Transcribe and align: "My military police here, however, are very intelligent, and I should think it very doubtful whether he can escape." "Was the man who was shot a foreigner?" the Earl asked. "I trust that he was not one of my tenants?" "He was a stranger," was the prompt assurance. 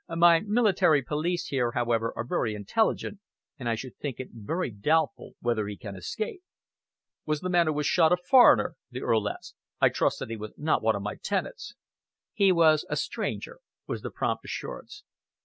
"My 0.09 0.39
military 0.39 1.03
police 1.03 1.49
here, 1.49 1.73
however, 1.73 2.11
are 2.15 2.23
very 2.23 2.55
intelligent, 2.55 3.19
and 3.59 3.69
I 3.69 3.75
should 3.75 3.95
think 3.97 4.19
it 4.19 4.29
very 4.33 4.71
doubtful 4.71 5.33
whether 5.41 5.67
he 5.67 5.77
can 5.77 5.95
escape." 5.95 6.41
"Was 7.27 7.41
the 7.41 7.51
man 7.51 7.67
who 7.67 7.73
was 7.73 7.85
shot 7.85 8.11
a 8.11 8.17
foreigner?" 8.17 8.77
the 8.89 9.03
Earl 9.03 9.29
asked. 9.29 9.53
"I 9.79 9.89
trust 9.89 10.17
that 10.17 10.31
he 10.31 10.37
was 10.37 10.53
not 10.57 10.81
one 10.81 10.95
of 10.95 11.03
my 11.03 11.17
tenants?" 11.21 11.75
"He 12.33 12.51
was 12.51 12.83
a 12.89 12.95
stranger," 12.95 13.59
was 13.85 14.01
the 14.01 14.09
prompt 14.09 14.43
assurance. 14.43 15.03